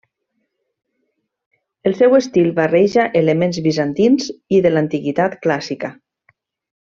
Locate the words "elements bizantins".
3.21-4.31